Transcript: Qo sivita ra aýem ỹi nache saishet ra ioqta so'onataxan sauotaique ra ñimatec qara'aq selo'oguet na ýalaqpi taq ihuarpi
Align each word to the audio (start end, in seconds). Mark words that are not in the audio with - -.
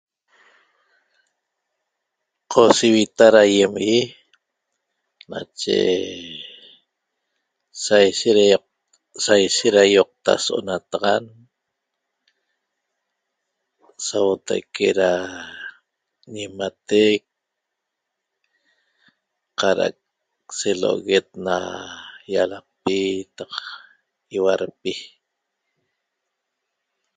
Qo 2.51 2.61
sivita 2.77 3.25
ra 3.33 3.41
aýem 3.47 3.73
ỹi 3.93 3.99
nache 5.31 5.77
saishet 9.21 9.73
ra 9.75 9.83
ioqta 9.95 10.31
so'onataxan 10.45 11.23
sauotaique 14.07 14.87
ra 14.99 15.11
ñimatec 16.33 17.21
qara'aq 19.59 19.97
selo'oguet 20.57 21.27
na 21.45 21.55
ýalaqpi 22.33 22.97
taq 23.37 23.53
ihuarpi 24.35 24.93